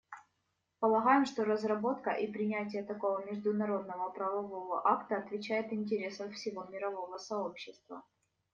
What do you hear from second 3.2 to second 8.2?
международно-правового акта отвечает интересам всего мирового сообщества.